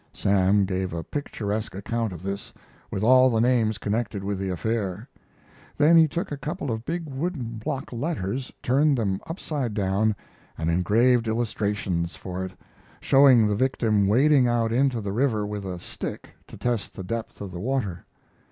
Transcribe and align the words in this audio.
Sam 0.13 0.65
gave 0.65 0.93
a 0.93 1.03
picturesque 1.03 1.75
account 1.75 2.11
of 2.11 2.23
this, 2.23 2.51
with 2.89 3.03
all 3.03 3.29
the 3.29 3.39
names 3.39 3.77
connected 3.77 4.23
with 4.23 4.39
the 4.39 4.49
affair. 4.49 5.07
Then 5.77 5.95
he 5.95 6.07
took 6.07 6.31
a 6.31 6.37
couple 6.37 6.71
of 6.71 6.85
big 6.85 7.05
wooden 7.05 7.59
block 7.59 7.93
letters, 7.93 8.51
turned 8.63 8.97
them 8.97 9.19
upside 9.27 9.75
down, 9.75 10.15
and 10.57 10.71
engraved 10.71 11.27
illustrations 11.27 12.15
for 12.15 12.43
it, 12.43 12.53
showing 12.99 13.45
the 13.47 13.53
victim 13.55 14.07
wading 14.07 14.47
out 14.47 14.71
into 14.71 15.01
the 15.01 15.11
river 15.11 15.45
with 15.45 15.65
a 15.65 15.77
stick 15.77 16.29
to 16.47 16.57
test 16.57 16.95
the 16.95 17.03
depth 17.03 17.39
of 17.39 17.51
the 17.51 17.59
water. 17.59 18.03